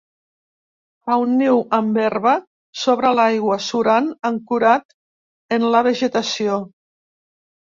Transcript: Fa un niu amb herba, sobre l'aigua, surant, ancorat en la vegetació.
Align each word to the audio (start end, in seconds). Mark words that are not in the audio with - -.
Fa 1.09 1.17
un 1.23 1.35
niu 1.41 1.59
amb 1.79 1.99
herba, 2.03 2.33
sobre 2.85 3.11
l'aigua, 3.19 3.59
surant, 3.67 4.09
ancorat 4.31 4.97
en 5.59 5.69
la 5.77 5.85
vegetació. 5.91 6.59